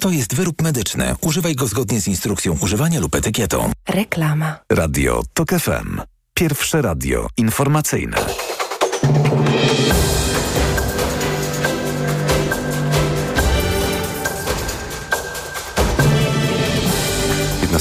[0.00, 1.14] To jest wyrób medyczny.
[1.20, 3.72] Używaj go zgodnie z instrukcją używania lub etykietą.
[3.88, 4.58] Reklama.
[4.72, 6.00] Radio TOK FM.
[6.34, 8.16] Pierwsze radio informacyjne.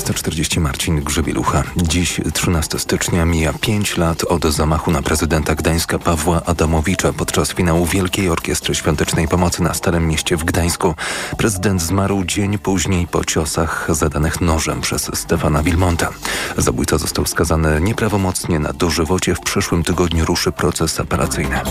[0.10, 1.64] 15.40 Marcin Grzebielucha.
[1.78, 7.86] Dziś 13 stycznia mija 5 lat od zamachu na prezydenta Gdańska Pawła Adamowicza podczas finału
[7.86, 10.96] Wielkiej Orkiestry Świątecznej Pomocy na Starym Mieście w Gdańsku.
[11.38, 16.10] Prezydent zmarł dzień później po ciosach zadanych nożem przez Stefana Wilmonta.
[16.58, 19.36] Zabójca został skazany nieprawomocnie na dożywocie.
[19.36, 21.62] W przyszłym tygodniu ruszy proces apelacyjny.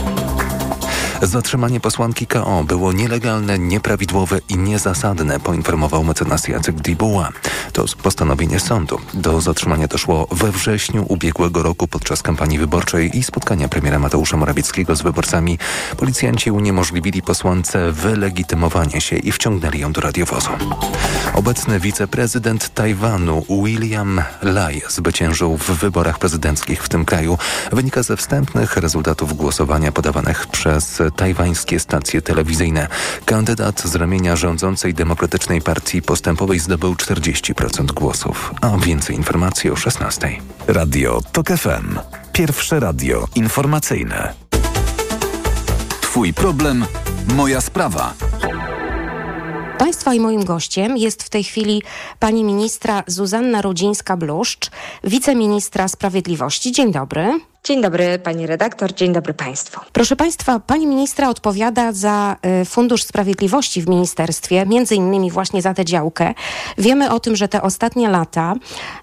[1.22, 7.28] Zatrzymanie posłanki KO było nielegalne, nieprawidłowe i niezasadne, poinformował mecenas Jacek Dibuła.
[7.72, 8.98] To postanowienie sądu.
[9.14, 14.97] Do zatrzymania doszło we wrześniu ubiegłego roku podczas kampanii wyborczej i spotkania premiera Mateusza Morawieckiego
[14.97, 15.58] z wyborcami.
[15.97, 20.50] Policjanci uniemożliwili posłance wylegitymowanie się i wciągnęli ją do radiowozu.
[21.34, 27.38] Obecny wiceprezydent Tajwanu William Lai zwyciężył w wyborach prezydenckich w tym kraju.
[27.72, 32.89] Wynika ze wstępnych rezultatów głosowania podawanych przez tajwańskie stacje telewizyjne.
[33.25, 38.55] Kandydat z ramienia rządzącej Demokratycznej Partii Postępowej zdobył 40% głosów.
[38.61, 40.31] A więcej informacji o 16.
[40.67, 41.98] Radio TOK FM.
[42.33, 44.34] Pierwsze radio informacyjne.
[46.00, 46.84] Twój problem,
[47.34, 48.15] moja sprawa.
[49.78, 51.83] Państwa i moim gościem jest w tej chwili
[52.19, 54.70] pani ministra Zuzanna Rudzińska-Bluszcz,
[55.05, 56.72] wiceministra sprawiedliwości.
[56.72, 57.41] Dzień dobry.
[57.64, 59.81] Dzień dobry pani redaktor, dzień dobry państwu.
[59.92, 65.75] Proszę państwa, pani ministra odpowiada za y, Fundusz Sprawiedliwości w ministerstwie, między innymi właśnie za
[65.75, 66.34] tę działkę.
[66.78, 68.55] Wiemy o tym, że te ostatnie lata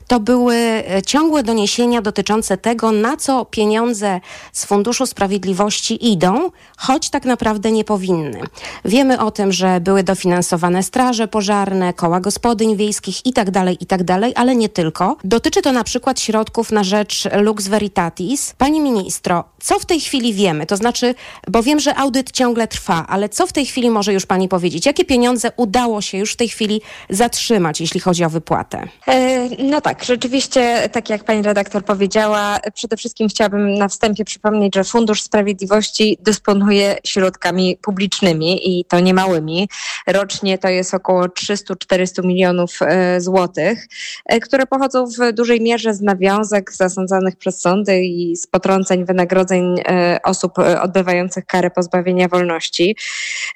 [0.08, 0.56] to były
[0.98, 4.20] y, ciągłe doniesienia dotyczące tego, na co pieniądze
[4.54, 8.42] z Funduszu Sprawiedliwości idą, choć tak naprawdę nie powinny.
[8.86, 14.32] Wiemy o tym, że były dofinansowane straże pożarne, koła gospodyń wiejskich itd., tak itd., tak
[14.36, 15.18] ale nie tylko.
[15.24, 20.34] Dotyczy to na przykład środków na rzecz Lux Veritatis, Pani ministro, co w tej chwili
[20.34, 20.66] wiemy?
[20.66, 21.16] To znaczy,
[21.48, 24.86] bo wiem, że audyt ciągle trwa, ale co w tej chwili może już pani powiedzieć?
[24.86, 28.88] Jakie pieniądze udało się już w tej chwili zatrzymać, jeśli chodzi o wypłatę?
[29.08, 34.76] E, no tak, rzeczywiście, tak jak pani redaktor powiedziała, przede wszystkim chciałabym na wstępie przypomnieć,
[34.76, 39.70] że Fundusz Sprawiedliwości dysponuje środkami publicznymi i to niemałymi.
[40.08, 43.88] Rocznie to jest około 300-400 milionów e, złotych,
[44.26, 49.80] e, które pochodzą w dużej mierze z nawiązek zasądzanych przez sądy i z potrąceń wynagrodzeń
[49.80, 52.96] e, osób e, odbywających karę pozbawienia wolności.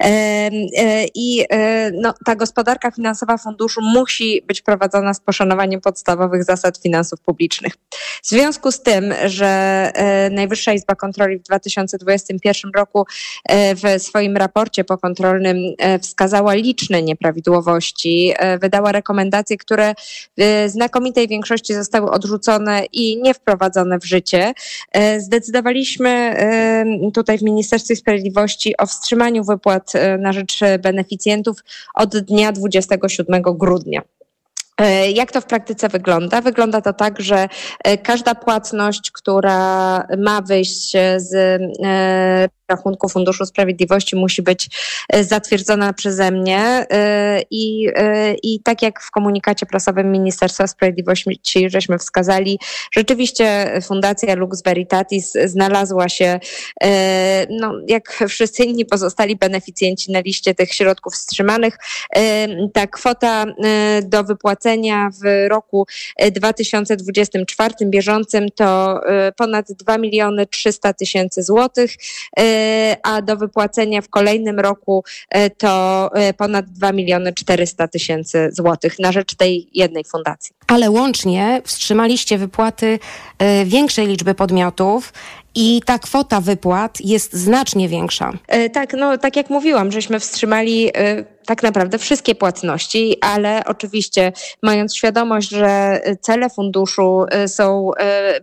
[0.03, 0.49] E,
[1.15, 1.45] I
[1.93, 7.73] no, ta gospodarka finansowa funduszu musi być prowadzona z poszanowaniem podstawowych zasad finansów publicznych.
[8.23, 9.91] W związku z tym, że
[10.31, 13.05] Najwyższa Izba Kontroli w 2021 roku
[13.49, 15.57] w swoim raporcie pokontrolnym
[16.01, 19.93] wskazała liczne nieprawidłowości, wydała rekomendacje, które
[20.37, 24.53] w znakomitej większości zostały odrzucone i nie wprowadzone w życie.
[24.91, 31.57] E, zdecydowaliśmy e, tutaj w Ministerstwie Sprawiedliwości o wstrzymaniu wypłat e, na rzecz beneficjentów
[31.95, 34.01] od dnia 27 grudnia.
[35.13, 36.41] Jak to w praktyce wygląda?
[36.41, 37.49] Wygląda to tak, że
[38.03, 41.61] każda płatność, która ma wyjść z
[42.69, 44.69] rachunku Funduszu Sprawiedliwości musi być
[45.09, 51.69] e, zatwierdzona przeze mnie e, i, e, i tak jak w komunikacie prasowym Ministerstwa Sprawiedliwości
[51.69, 52.59] żeśmy wskazali,
[52.91, 56.39] rzeczywiście Fundacja Lux Veritatis znalazła się,
[57.49, 61.77] no, jak wszyscy inni pozostali beneficjenci na liście tych środków wstrzymanych.
[62.73, 63.45] Ta kwota
[64.03, 65.87] do wypłacenia w roku
[66.31, 69.01] 2024 bieżącym to
[69.37, 71.91] ponad 2 miliony 300 tysięcy złotych
[73.03, 78.99] a do wypłacenia w kolejnym roku e, to e, ponad 2 miliony 400 tysięcy złotych
[78.99, 80.55] na rzecz tej jednej fundacji.
[80.67, 82.99] Ale łącznie wstrzymaliście wypłaty
[83.39, 85.13] e, większej liczby podmiotów
[85.55, 88.31] i ta kwota wypłat jest znacznie większa.
[88.73, 90.89] Tak, no tak jak mówiłam, żeśmy wstrzymali
[91.49, 94.31] tak naprawdę wszystkie płatności, ale oczywiście
[94.63, 97.91] mając świadomość, że cele funduszu e, są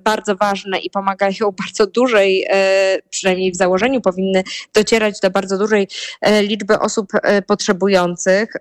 [0.05, 2.47] bardzo ważne i pomagają bardzo dużej,
[3.11, 4.45] przynajmniej w założeniu powinny
[4.75, 5.89] docierać do bardzo dużej
[6.43, 7.13] liczby osób
[7.47, 8.53] potrzebujących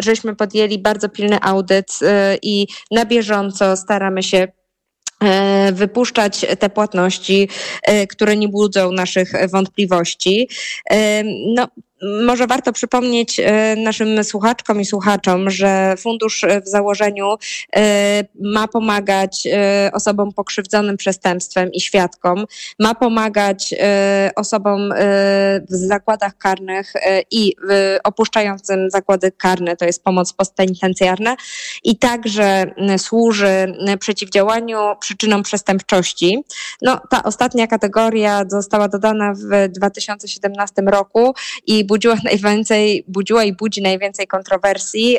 [0.00, 1.98] żeśmy podjęli bardzo pilny audyt
[2.42, 4.48] i na bieżąco staramy się
[5.72, 7.48] wypuszczać te płatności,
[8.08, 10.48] które nie budzą naszych wątpliwości.
[11.54, 11.68] No,
[12.26, 17.34] może warto przypomnieć e, naszym słuchaczkom i słuchaczom, że fundusz w założeniu
[17.76, 22.44] e, ma pomagać e, osobom pokrzywdzonym przestępstwem i świadkom,
[22.78, 23.74] ma pomagać
[24.36, 24.92] osobom
[25.70, 26.92] w zakładach karnych
[27.30, 27.52] i
[28.04, 31.36] opuszczającym zakłady karne, to jest pomoc postpenitencjarna
[31.84, 32.66] i także
[32.98, 36.44] służy przeciwdziałaniu przyczynom przestępczości.
[36.82, 41.34] No, ta ostatnia kategoria została dodana w 2017 roku
[41.66, 45.18] i budziła najwięcej, budziła i budzi najwięcej kontrowersji.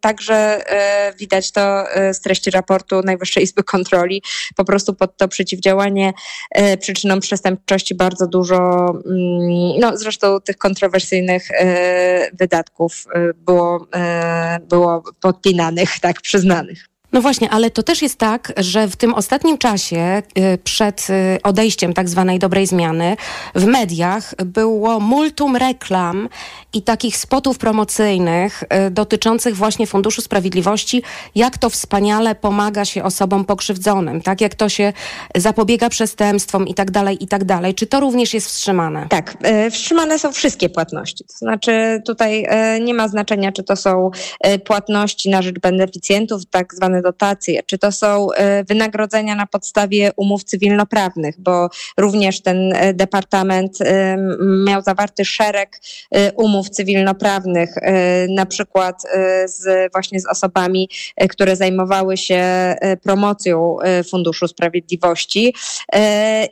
[0.00, 4.22] Także e, widać to e, z treści raportu Najwyższej Izby Kontroli.
[4.56, 6.12] Po prostu pod to przeciwdziałanie
[6.50, 11.48] e, przyczynom przestępczości bardzo dużo, mm, no zresztą tych kontrowersyjnych
[12.32, 13.86] wydatków było,
[14.68, 16.88] było podpinanych, tak przyznanych.
[17.12, 21.38] No właśnie, ale to też jest tak, że w tym ostatnim czasie, y, przed y,
[21.42, 23.16] odejściem tak zwanej dobrej zmiany,
[23.54, 26.28] w mediach było multum reklam
[26.72, 31.02] i takich spotów promocyjnych y, dotyczących właśnie Funduszu Sprawiedliwości,
[31.34, 34.40] jak to wspaniale pomaga się osobom pokrzywdzonym, tak?
[34.40, 34.92] Jak to się
[35.36, 37.74] zapobiega przestępstwom i tak dalej, i tak dalej.
[37.74, 39.06] Czy to również jest wstrzymane?
[39.10, 39.36] Tak,
[39.70, 41.24] wstrzymane są wszystkie płatności.
[41.24, 42.46] To znaczy tutaj
[42.80, 44.10] nie ma znaczenia, czy to są
[44.64, 50.44] płatności na rzecz beneficjentów, tak zwane dotacje, czy to są e, wynagrodzenia na podstawie umów
[50.44, 51.68] cywilnoprawnych, bo
[51.98, 54.16] również ten e, departament e,
[54.66, 55.80] miał zawarty szereg
[56.36, 57.74] umów cywilnoprawnych,
[58.28, 59.02] na przykład
[59.44, 60.88] z, właśnie z osobami,
[61.30, 62.44] które zajmowały się
[63.02, 63.76] promocją
[64.10, 65.54] Funduszu Sprawiedliwości.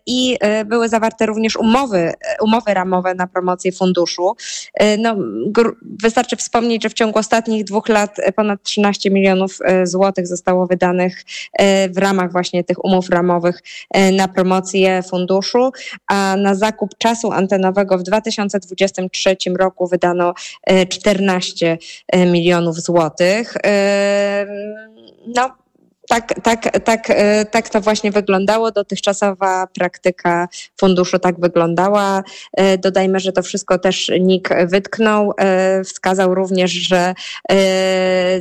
[0.06, 4.36] I były zawarte również umowy, umowy ramowe na promocję funduszu.
[4.98, 5.16] No,
[6.02, 11.88] wystarczy wspomnieć, że w ciągu ostatnich dwóch lat ponad 13 milionów złotych zostało wydanych e,
[11.88, 15.70] w ramach właśnie tych umów ramowych e, na promocję funduszu,
[16.06, 20.34] a na zakup czasu antenowego w 2023 roku wydano
[20.88, 21.78] 14
[22.08, 23.54] e, milionów złotych.
[25.36, 25.50] No,
[26.08, 28.70] tak, tak, tak, e, tak to właśnie wyglądało.
[28.70, 30.48] Dotychczasowa praktyka
[30.80, 32.22] funduszu tak wyglądała.
[32.52, 35.32] E, dodajmy, że to wszystko też NIK wytknął.
[35.38, 37.14] E, wskazał również, że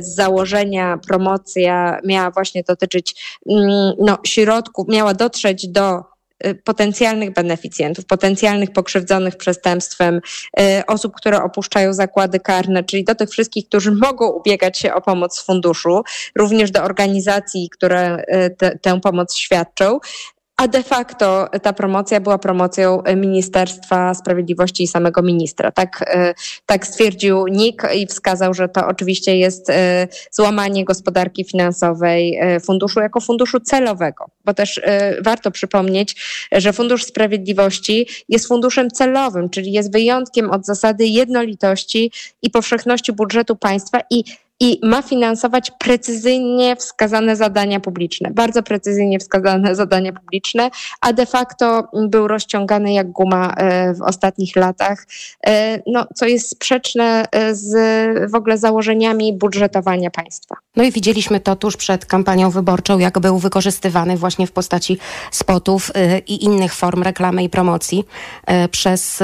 [0.00, 6.15] z założenia promocja miała właśnie dotyczyć mm, no, środków, miała dotrzeć do
[6.64, 10.20] potencjalnych beneficjentów, potencjalnych pokrzywdzonych przestępstwem,
[10.60, 15.00] y, osób, które opuszczają zakłady karne, czyli do tych wszystkich, którzy mogą ubiegać się o
[15.00, 16.02] pomoc z funduszu,
[16.34, 19.98] również do organizacji, które y, te, tę pomoc świadczą,
[20.56, 25.72] a de facto ta promocja była promocją Ministerstwa Sprawiedliwości i samego ministra.
[25.72, 26.34] Tak, e,
[26.66, 33.00] tak stwierdził NIK i wskazał, że to oczywiście jest e, złamanie gospodarki finansowej e, funduszu
[33.00, 34.80] jako funduszu celowego, bo też
[35.22, 36.16] warto przypomnieć,
[36.52, 42.12] że Fundusz Sprawiedliwości jest funduszem celowym, czyli jest wyjątkiem od zasady jednolitości
[42.42, 44.24] i powszechności budżetu państwa i
[44.60, 50.70] i ma finansować precyzyjnie wskazane zadania publiczne, bardzo precyzyjnie wskazane zadania publiczne,
[51.00, 55.06] a de facto był rozciągany jak guma e, w ostatnich latach,
[55.46, 57.76] e, no, co jest sprzeczne e, z
[58.30, 60.56] w ogóle założeniami budżetowania państwa.
[60.76, 64.98] No i widzieliśmy to tuż przed kampanią wyborczą, jak był wykorzystywany właśnie w postaci
[65.30, 65.90] spotów
[66.26, 68.04] i innych form reklamy i promocji
[68.70, 69.22] przez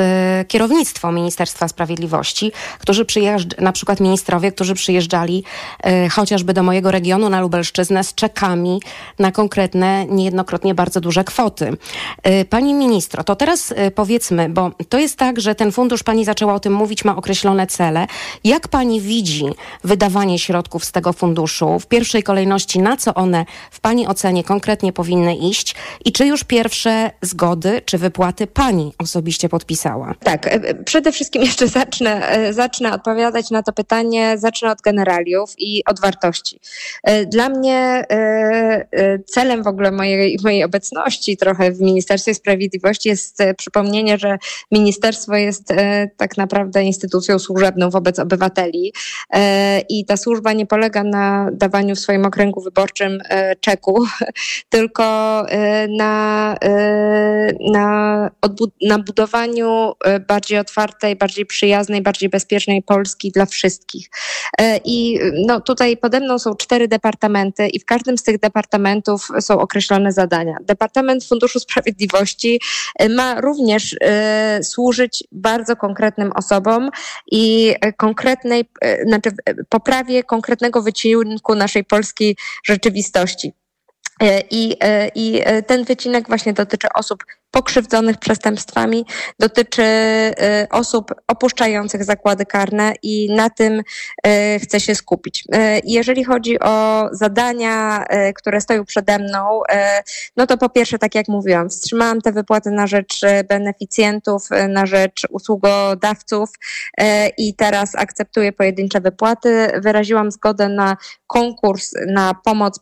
[0.48, 5.44] kierownictwo Ministerstwa Sprawiedliwości, którzy przyjeżdżali, na przykład ministrowie, którzy przyjeżdżali przyjeżdżali
[5.82, 8.80] e, chociażby do mojego regionu na Lubelszczyznę z czekami
[9.18, 11.76] na konkretne, niejednokrotnie bardzo duże kwoty.
[12.22, 16.24] E, pani ministro, to teraz e, powiedzmy, bo to jest tak, że ten fundusz, pani
[16.24, 18.06] zaczęła o tym mówić, ma określone cele.
[18.44, 19.44] Jak pani widzi
[19.84, 21.78] wydawanie środków z tego funduszu?
[21.78, 25.74] W pierwszej kolejności, na co one w pani ocenie konkretnie powinny iść
[26.04, 30.14] i czy już pierwsze zgody czy wypłaty pani osobiście podpisała?
[30.24, 35.82] Tak, przede wszystkim jeszcze zacznę, zacznę odpowiadać na to pytanie, zacznę od generacji realiów i
[35.84, 36.60] od wartości.
[37.02, 38.06] E, dla mnie e,
[38.92, 44.38] e, celem w ogóle mojej, mojej obecności trochę w Ministerstwie Sprawiedliwości jest przypomnienie, że
[44.70, 45.68] ministerstwo jest
[46.16, 48.92] tak naprawdę instytucją służebną wobec obywateli
[49.88, 53.18] i ta służba nie polega na dawaniu w swoim okręgu wyborczym
[53.60, 54.04] czeku,
[54.68, 55.02] tylko
[55.98, 56.56] na,
[57.72, 58.30] na,
[58.82, 59.92] na budowaniu
[60.28, 64.10] bardziej otwartej, bardziej przyjaznej, bardziej bezpiecznej Polski dla wszystkich.
[64.84, 65.01] I
[65.46, 70.12] no, tutaj pode mną są cztery departamenty i w każdym z tych departamentów są określone
[70.12, 70.56] zadania.
[70.62, 72.60] Departament Funduszu Sprawiedliwości
[73.02, 73.98] y, ma również y,
[74.64, 76.90] służyć bardzo konkretnym osobom
[77.30, 79.30] i konkretnej, y, znaczy
[79.68, 83.52] poprawie konkretnego wycinku naszej polskiej rzeczywistości.
[84.50, 84.76] I,
[85.14, 89.06] I ten wycinek właśnie dotyczy osób pokrzywdzonych przestępstwami,
[89.38, 89.84] dotyczy
[90.70, 93.82] osób opuszczających zakłady karne i na tym
[94.62, 95.44] chcę się skupić.
[95.84, 99.60] Jeżeli chodzi o zadania, które stoją przede mną,
[100.36, 105.26] no to po pierwsze, tak jak mówiłam, wstrzymałam te wypłaty na rzecz beneficjentów, na rzecz
[105.30, 106.50] usługodawców
[107.38, 109.68] i teraz akceptuję pojedyncze wypłaty.
[109.82, 112.78] Wyraziłam zgodę na konkurs na pomoc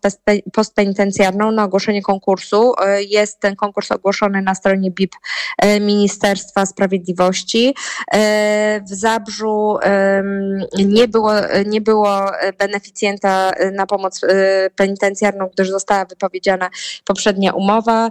[1.37, 2.73] na ogłoszenie konkursu.
[3.09, 5.15] Jest ten konkurs ogłoszony na stronie BIP
[5.59, 7.75] e, Ministerstwa Sprawiedliwości.
[8.13, 9.79] E, w Zabrzu
[10.79, 11.33] nie było,
[11.67, 12.27] nie było
[12.59, 16.71] beneficjenta na pomoc e, penitencjarną, gdyż została wypowiedziana
[17.05, 18.11] poprzednia umowa.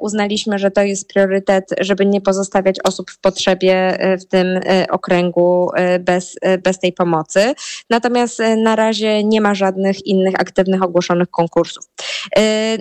[0.00, 4.60] Uznaliśmy, że to jest priorytet, żeby nie pozostawiać osób w potrzebie w tym
[4.90, 7.54] okręgu bez, bez tej pomocy.
[7.90, 11.84] Natomiast na razie nie ma żadnych innych aktywnych ogłoszonych konkursów.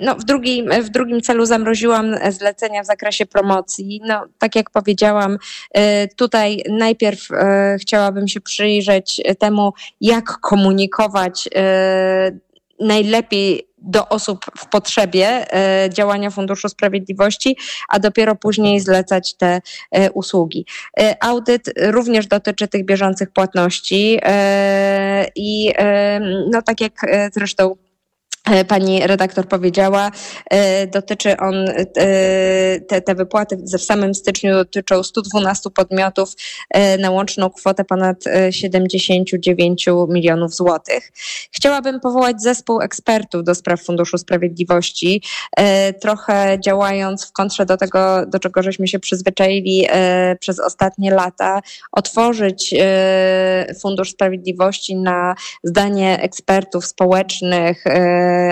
[0.01, 4.01] No, w, drugim, w drugim celu zamroziłam zlecenie w zakresie promocji.
[4.05, 5.37] No, tak jak powiedziałam,
[5.77, 7.35] y, tutaj najpierw y,
[7.81, 11.49] chciałabym się przyjrzeć temu, jak komunikować
[12.79, 15.45] najlepiej do osób w potrzebie
[15.89, 17.57] działania Funduszu Sprawiedliwości,
[17.89, 19.61] a dopiero później zlecać te
[20.13, 20.65] usługi.
[21.21, 24.19] Audyt również dotyczy tych bieżących płatności
[25.35, 25.73] i
[26.51, 26.93] no tak jak
[27.33, 27.88] zresztą E,
[28.67, 30.11] pani redaktor powiedziała,
[30.49, 31.85] e, dotyczy on, e,
[32.79, 36.33] te, te wypłaty w samym styczniu dotyczą 112 podmiotów
[36.99, 41.11] na łączną kwotę ponad 79 milionów złotych.
[41.51, 45.23] Chciałabym powołać zespół ekspertów do spraw Funduszu Sprawiedliwości,
[46.01, 49.87] trochę działając w kontrze do tego, do czego żeśmy się przyzwyczaili
[50.39, 52.75] przez ostatnie lata, otworzyć
[53.81, 57.83] Fundusz Sprawiedliwości na zdanie ekspertów społecznych,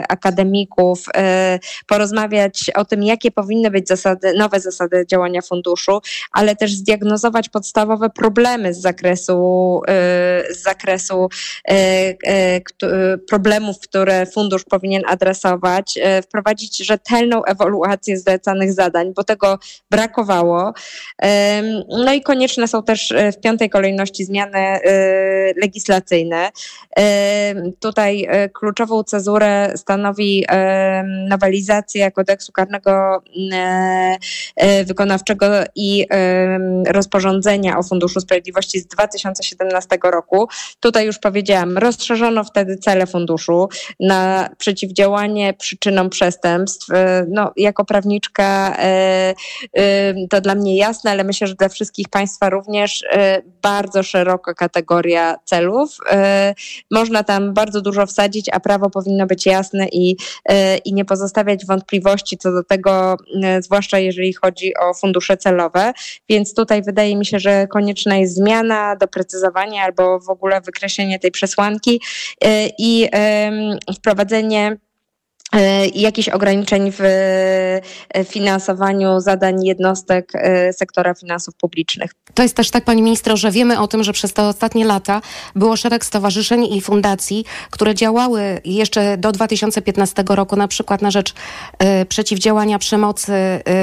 [0.10, 6.02] akademików, e, porozmawiać o tym, jakie powinny być zasady, nowe zasady działania funduszu,
[6.32, 9.94] ale też zdiagnozować podstawowe problemy z zakresu, e,
[10.54, 11.30] z zakresu
[11.70, 12.62] e,
[13.30, 19.60] problemów, które fundusz powinien adresować, wprowadzić rzetelną ewaluację zlecanych zadań, bo tego
[19.92, 20.74] brakowało.
[21.90, 24.80] No i konieczne są też w piątej kolejności zmiany
[25.62, 26.50] legislacyjne.
[27.80, 30.46] Tutaj kluczową cezurę stanowi
[31.30, 33.22] nowelizacja kodeksu karnego
[33.54, 34.18] e,
[34.56, 36.06] e, wykonawczego i
[36.88, 40.48] rozporządzenia o Funduszu Sprawiedliwości z 2017 roku.
[40.80, 43.70] Tutaj już powiedziałam, rozszerzono wtedy cele funduszu
[44.00, 46.92] na przeciwdziałanie przyczynom przestępstw.
[46.94, 48.78] E, no, jako prawniczka
[50.30, 53.04] to dla mnie jasne, ale myślę, że dla wszystkich Państwa również
[53.62, 55.98] bardzo szeroka kategoria celów.
[56.92, 60.18] Można tam bardzo dużo wsadzić, a prawo powinno być jasne i,
[60.50, 65.94] e, i nie pozostawiać wątpliwości co do tego, e, zwłaszcza jeżeli chodzi o fundusze celowe.
[66.30, 71.32] Więc tutaj wydaje mi się, że konieczna jest zmiana, doprecyzowanie albo w ogóle wykreślenie tej
[71.32, 72.02] przesłanki
[72.44, 73.08] e, i
[73.96, 74.78] wprowadzenie
[75.96, 82.12] jakichś ograniczeń w e, finansowaniu zadań jednostek e, sektora finansów publicznych.
[82.34, 85.22] To jest też tak, Pani Ministro, że wiemy o tym, że przez te ostatnie lata
[85.56, 91.34] było szereg stowarzyszeń i fundacji, które działały jeszcze do 2015 roku, na przykład na rzecz
[92.10, 93.34] przeciwdziałania przemocy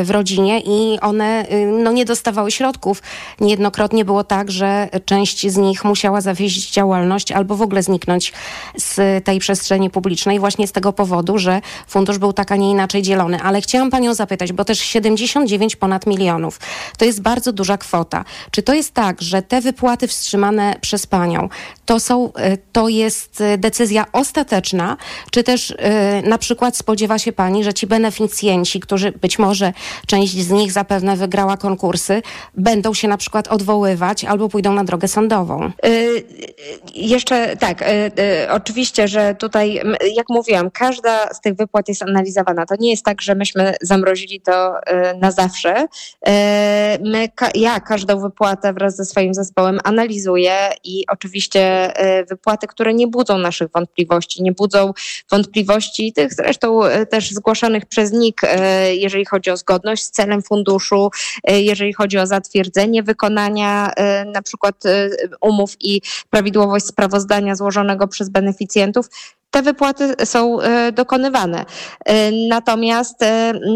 [0.04, 1.46] w rodzinie i one
[1.82, 3.02] no, nie dostawały środków.
[3.40, 8.32] Niejednokrotnie było tak, że część z nich musiała zawieść działalność albo w ogóle zniknąć
[8.76, 11.53] z tej przestrzeni publicznej właśnie z tego powodu, że
[11.86, 13.42] fundusz był tak, a nie inaczej dzielony.
[13.42, 16.60] Ale chciałam panią zapytać, bo też 79 ponad milionów
[16.98, 18.24] to jest bardzo duża kwota.
[18.50, 21.48] Czy to jest tak, że te wypłaty wstrzymane przez panią
[21.86, 24.96] to, są, e, to jest e, decyzja ostateczna,
[25.30, 29.72] czy też e, na przykład spodziewa się pani, że ci beneficjenci, którzy być może
[30.06, 32.22] część z nich zapewne wygrała konkursy,
[32.54, 35.70] będą się na przykład odwoływać albo pójdą na drogę sądową?
[36.94, 37.84] jeszcze tak,
[38.50, 39.80] oczywiście, że tutaj,
[40.14, 42.66] jak mówiłam, każda z tych wypłat jest analizowana.
[42.66, 44.74] To nie jest tak, że myśmy zamrozili to
[45.20, 45.86] na zawsze.
[47.00, 53.06] My, ja każdą wypłatę wraz ze swoim zespołem analizuję i oczywiście E, wypłaty, które nie
[53.06, 54.92] budzą naszych wątpliwości, nie budzą
[55.30, 58.40] wątpliwości tych zresztą też zgłaszanych przez NIK,
[58.92, 61.10] jeżeli chodzi o zgodność z celem funduszu,
[61.48, 63.90] jeżeli chodzi o zatwierdzenie wykonania
[64.26, 64.82] na przykład
[65.40, 69.08] umów i prawidłowość sprawozdania złożonego przez beneficjentów
[69.54, 70.58] te wypłaty są
[70.92, 71.64] dokonywane.
[72.48, 73.20] Natomiast,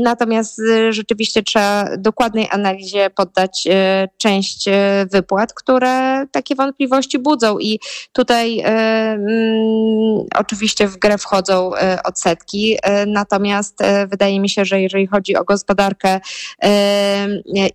[0.02, 3.68] natomiast rzeczywiście trzeba dokładnej analizie poddać
[4.16, 4.64] część
[5.12, 7.80] wypłat, które takie wątpliwości budzą i
[8.12, 11.70] tutaj mm, oczywiście w grę wchodzą
[12.04, 13.78] odsetki, natomiast
[14.11, 16.20] wydaje mi się, że jeżeli chodzi o gospodarkę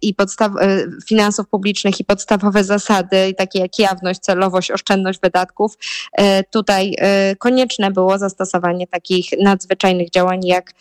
[0.01, 0.51] i podstaw,
[1.07, 5.77] finansów publicznych i podstawowe zasady, takie jak jawność, celowość, oszczędność wydatków,
[6.13, 10.73] e, tutaj e, konieczne było zastosowanie takich nadzwyczajnych działań jak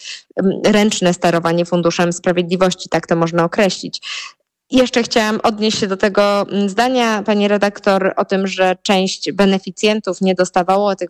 [0.65, 4.03] ręczne sterowanie Funduszem Sprawiedliwości, tak to można określić.
[4.73, 10.21] Jeszcze chciałam odnieść się do tego mm, zdania pani redaktor o tym, że część beneficjentów
[10.21, 11.09] nie dostawało tych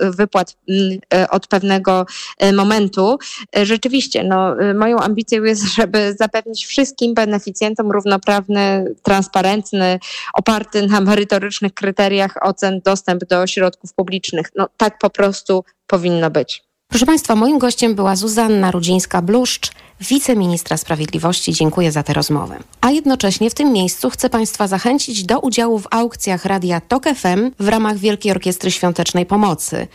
[0.00, 2.06] wypłat, mm, e, od pewnego
[2.38, 3.18] e, momentu.
[3.56, 9.98] E, rzeczywiście, no, moją ambicją jest, żeby zapewnić wszystkim beneficjentom równoprawny, transparentny,
[10.34, 14.46] oparty na merytorycznych kryteriach ocen dostęp do środków publicznych.
[14.56, 16.73] No, tak po prostu powinno być.
[16.94, 21.52] Proszę Państwa, moim gościem była Zuzanna Rudzińska-Bluszcz, wiceministra sprawiedliwości.
[21.52, 22.58] Dziękuję za tę rozmowę.
[22.80, 27.50] A jednocześnie w tym miejscu chcę Państwa zachęcić do udziału w aukcjach Radia TOK FM
[27.58, 29.86] w ramach Wielkiej Orkiestry Świątecznej Pomocy.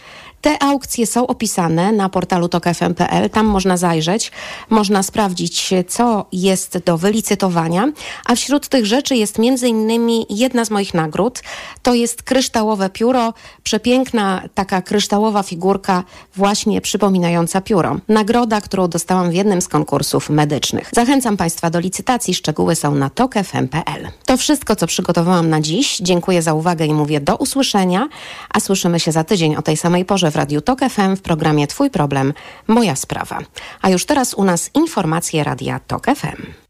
[0.41, 3.29] Te aukcje są opisane na portalu tokfm.pl.
[3.29, 4.31] Tam można zajrzeć,
[4.69, 7.91] można sprawdzić, co jest do wylicytowania.
[8.25, 11.41] A wśród tych rzeczy jest innymi jedna z moich nagród.
[11.81, 16.03] To jest kryształowe pióro, przepiękna taka kryształowa figurka,
[16.35, 17.97] właśnie przypominająca pióro.
[18.07, 20.89] Nagroda, którą dostałam w jednym z konkursów medycznych.
[20.93, 22.33] Zachęcam Państwa do licytacji.
[22.33, 24.07] Szczegóły są na tokfm.pl.
[24.25, 25.97] To wszystko, co przygotowałam na dziś.
[25.97, 28.09] Dziękuję za uwagę i mówię do usłyszenia,
[28.53, 31.67] a słyszymy się za tydzień o tej samej porze w Radiu Tok FM w programie
[31.67, 32.33] Twój problem,
[32.67, 33.39] moja sprawa.
[33.81, 36.69] A już teraz u nas informacje Radia Tok FM.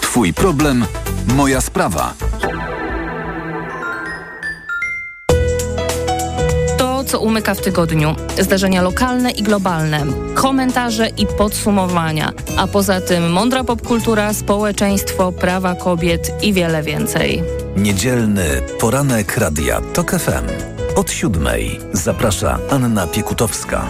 [0.00, 0.86] Twój problem,
[1.26, 2.14] moja sprawa.
[6.78, 8.14] To, co umyka w tygodniu.
[8.40, 16.42] Zdarzenia lokalne i globalne, komentarze i podsumowania, a poza tym mądra popkultura, społeczeństwo, prawa kobiet
[16.42, 17.42] i wiele więcej.
[17.76, 18.44] Niedzielny
[18.80, 20.73] poranek Radia Tok FM.
[20.94, 23.82] Od siódmej zaprasza Anna Piekutowska.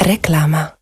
[0.00, 0.81] Reklama.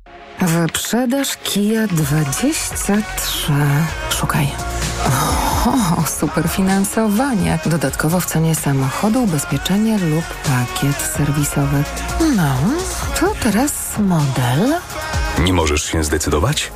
[0.41, 3.53] Wyprzedaż Kia 23.
[4.09, 4.47] Szukaj.
[5.65, 7.59] O, super finansowanie.
[7.65, 11.83] Dodatkowo w cenie samochodu ubezpieczenie lub pakiet serwisowy.
[12.35, 12.55] No,
[13.19, 14.75] to teraz model.
[15.39, 16.71] Nie możesz się zdecydować?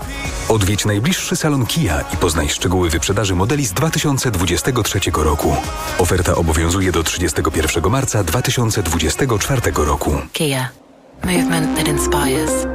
[0.50, 5.56] Odwiedź najbliższy salon Kia i poznaj szczegóły wyprzedaży modeli z 2023 roku.
[5.98, 10.12] Oferta obowiązuje do 31 marca 2024 roku.
[10.34, 10.70] Kia.
[11.24, 12.75] Movement that inspires.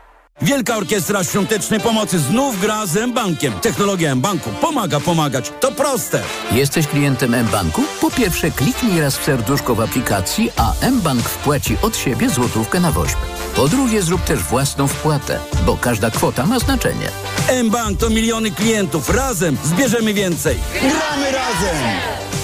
[0.41, 3.53] Wielka Orkiestra Świątecznej Pomocy znów gra z M-Bankiem.
[3.53, 5.51] Technologia M-Banku pomaga pomagać.
[5.59, 6.23] To proste.
[6.51, 7.81] Jesteś klientem M-Banku?
[8.01, 12.91] Po pierwsze kliknij raz w serduszko w aplikacji, a M-Bank wpłaci od siebie złotówkę na
[12.91, 13.17] woźb.
[13.55, 17.09] Po drugie zrób też własną wpłatę, bo każda kwota ma znaczenie.
[17.47, 19.09] M-Bank to miliony klientów.
[19.09, 20.57] Razem zbierzemy więcej.
[20.79, 21.85] Gramy razem!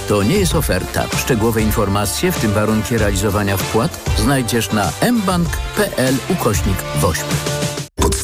[0.07, 1.05] To nie jest oferta.
[1.17, 7.25] Szczegółowe informacje, w tym warunki realizowania wpłat, znajdziesz na mbank.pl ukośnik woźb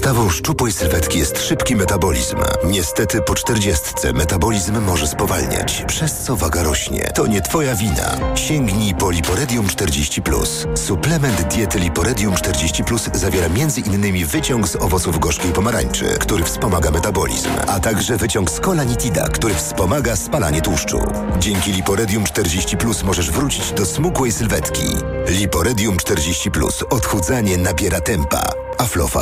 [0.03, 2.37] Podstawą szczupłej sylwetki jest szybki metabolizm.
[2.65, 7.11] Niestety po czterdziestce metabolizm może spowalniać, przez co waga rośnie.
[7.15, 8.17] To nie twoja wina.
[8.35, 10.77] Sięgnij po Liporedium 40+.
[10.77, 14.25] Suplement diety Liporedium 40+, zawiera m.in.
[14.25, 20.15] wyciąg z owoców gorzkiej pomarańczy, który wspomaga metabolizm, a także wyciąg z kolanitida, który wspomaga
[20.15, 20.99] spalanie tłuszczu.
[21.39, 24.87] Dzięki Liporedium 40+, możesz wrócić do smukłej sylwetki.
[25.27, 26.83] Liporedium 40+.
[26.89, 28.53] Odchudzanie nabiera tempa.
[28.77, 29.11] Aflofa.